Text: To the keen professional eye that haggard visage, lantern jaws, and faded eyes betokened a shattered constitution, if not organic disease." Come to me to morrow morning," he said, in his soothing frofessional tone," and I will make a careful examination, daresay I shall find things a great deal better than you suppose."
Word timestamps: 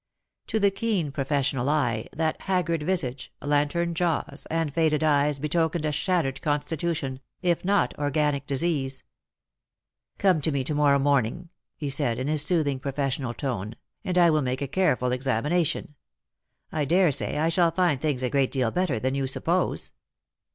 To 0.47 0.59
the 0.59 0.71
keen 0.71 1.11
professional 1.11 1.69
eye 1.69 2.07
that 2.11 2.41
haggard 2.41 2.81
visage, 2.81 3.31
lantern 3.39 3.93
jaws, 3.93 4.47
and 4.49 4.73
faded 4.73 5.03
eyes 5.03 5.37
betokened 5.37 5.85
a 5.85 5.91
shattered 5.91 6.41
constitution, 6.41 7.19
if 7.43 7.63
not 7.63 7.95
organic 7.99 8.47
disease." 8.47 9.03
Come 10.17 10.41
to 10.41 10.51
me 10.51 10.63
to 10.63 10.73
morrow 10.73 10.97
morning," 10.97 11.49
he 11.77 11.91
said, 11.91 12.17
in 12.17 12.27
his 12.27 12.43
soothing 12.43 12.79
frofessional 12.79 13.37
tone," 13.37 13.75
and 14.03 14.17
I 14.17 14.31
will 14.31 14.41
make 14.41 14.63
a 14.63 14.67
careful 14.67 15.11
examination, 15.11 15.93
daresay 16.73 17.37
I 17.37 17.49
shall 17.49 17.69
find 17.69 18.01
things 18.01 18.23
a 18.23 18.29
great 18.31 18.49
deal 18.51 18.71
better 18.71 18.99
than 18.99 19.13
you 19.13 19.27
suppose." 19.27 19.91